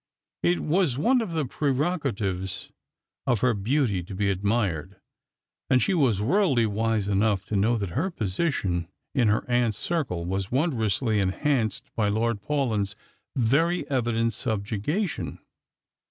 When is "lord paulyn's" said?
12.07-12.95